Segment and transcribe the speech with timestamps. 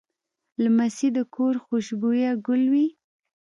[0.63, 2.87] لمسی د کور خوشبویه ګل وي.